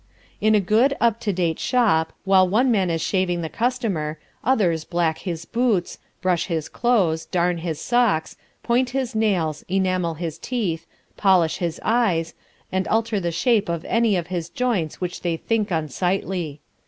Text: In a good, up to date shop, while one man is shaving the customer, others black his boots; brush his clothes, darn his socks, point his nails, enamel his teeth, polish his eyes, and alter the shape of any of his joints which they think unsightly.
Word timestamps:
In 0.41 0.55
a 0.55 0.59
good, 0.59 0.97
up 0.99 1.19
to 1.19 1.31
date 1.31 1.59
shop, 1.59 2.11
while 2.23 2.47
one 2.49 2.71
man 2.71 2.89
is 2.89 3.01
shaving 3.03 3.41
the 3.43 3.49
customer, 3.49 4.17
others 4.43 4.83
black 4.83 5.19
his 5.19 5.45
boots; 5.45 5.99
brush 6.23 6.47
his 6.47 6.69
clothes, 6.69 7.25
darn 7.27 7.59
his 7.59 7.79
socks, 7.79 8.35
point 8.63 8.89
his 8.97 9.13
nails, 9.13 9.63
enamel 9.69 10.15
his 10.15 10.39
teeth, 10.39 10.87
polish 11.17 11.57
his 11.57 11.79
eyes, 11.83 12.33
and 12.71 12.87
alter 12.87 13.19
the 13.19 13.31
shape 13.31 13.69
of 13.69 13.85
any 13.85 14.15
of 14.15 14.25
his 14.33 14.49
joints 14.49 14.99
which 14.99 15.21
they 15.21 15.37
think 15.37 15.69
unsightly. 15.69 16.61